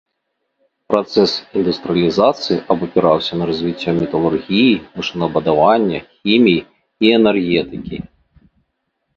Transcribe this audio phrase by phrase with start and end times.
[0.91, 1.31] Працэс
[1.61, 6.61] індустрыялізацыі абапіраўся на развіццё металургіі, машынабудавання, хіміі
[7.09, 7.97] і энергетыкі.